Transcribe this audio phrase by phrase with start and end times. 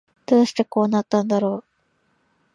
[0.25, 1.63] どうしてこうなったんだろう